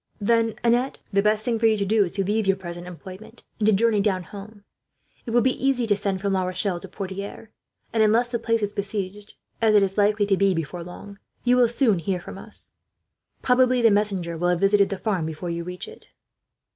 "Then, 0.19 0.55
Annette, 0.63 1.03
the 1.13 1.21
best 1.21 1.45
thing 1.45 1.59
for 1.59 1.67
you 1.67 1.77
to 1.77 1.85
do 1.85 2.03
is 2.03 2.11
to 2.13 2.23
leave 2.23 2.47
your 2.47 2.55
present 2.57 2.87
employment, 2.87 3.43
and 3.59 3.67
to 3.67 3.71
journey 3.71 4.01
down 4.01 4.23
home. 4.23 4.63
It 5.27 5.29
will 5.29 5.41
be 5.43 5.63
easy 5.63 5.85
to 5.85 5.95
send 5.95 6.21
from 6.21 6.33
La 6.33 6.41
Rochelle 6.43 6.79
to 6.79 6.87
Poitiers, 6.87 7.49
and 7.93 8.01
unless 8.01 8.29
the 8.29 8.39
place 8.39 8.63
is 8.63 8.73
besieged, 8.73 9.35
as 9.61 9.75
it 9.75 9.83
is 9.83 9.99
likely 9.99 10.25
to 10.25 10.37
be 10.37 10.55
before 10.55 10.83
long, 10.83 11.19
you 11.43 11.55
will 11.55 11.69
soon 11.69 11.99
hear 11.99 12.19
from 12.19 12.39
us. 12.39 12.75
Probably 13.43 13.79
the 13.83 13.91
messenger 13.91 14.35
will 14.39 14.47
have 14.49 14.59
visited 14.59 14.89
the 14.89 14.97
farm 14.97 15.27
before 15.27 15.51
you 15.51 15.63
reach 15.63 15.87
it." 15.87 16.09